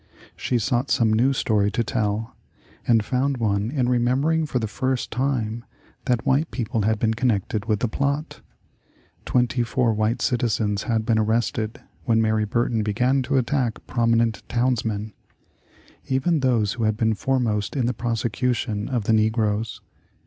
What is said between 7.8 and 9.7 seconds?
the plot. Twenty